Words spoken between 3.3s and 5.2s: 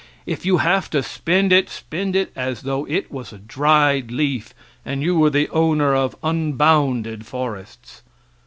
a dried leaf, and you